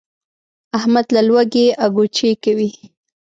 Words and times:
احمد 0.77 1.07
له 1.15 1.21
لوږې 1.29 1.65
اګوچې 1.85 2.29
کوي. 2.43 2.71